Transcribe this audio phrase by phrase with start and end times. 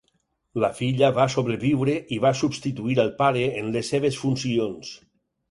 [0.61, 4.93] La filla va sobreviure i va substituir el pare en les seves funcions.